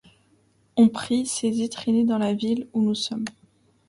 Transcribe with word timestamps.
Ont 0.77 0.87
pris, 0.89 1.27
saisis, 1.27 1.69
traînés 1.69 2.05
dans 2.05 2.17
la 2.17 2.33
ville 2.33 2.67
où 2.73 2.81
nous 2.81 2.95
sommes 2.95 3.25